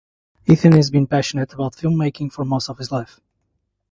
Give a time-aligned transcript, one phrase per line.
[0.47, 3.19] Ethan has been passionate about filmmaking for most of his life.